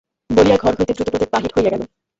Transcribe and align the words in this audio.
বলিয়া 0.29 0.57
ঘর 0.57 0.73
হইতে 0.77 0.93
দ্রুতপদে 0.95 1.25
বাহির 1.33 1.51
হইয়া 1.55 1.65
গেলেন। 1.65 1.81